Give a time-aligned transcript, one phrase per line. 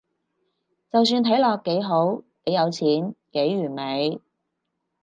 [0.91, 4.19] 就算睇落幾好，幾有錢，幾完美